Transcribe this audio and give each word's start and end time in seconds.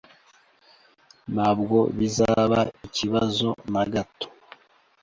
Ntabwo 1.33 1.77
bizaba 1.97 2.59
ikibazo 2.87 3.49
na 3.73 3.83
gato. 3.93 4.27